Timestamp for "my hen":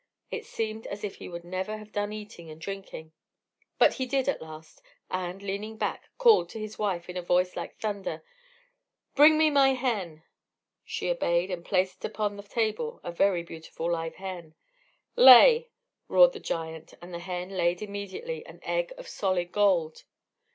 9.51-10.23